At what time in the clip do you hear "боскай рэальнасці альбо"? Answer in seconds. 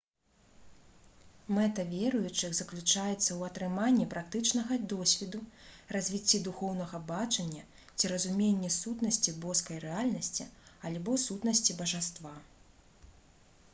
9.45-11.19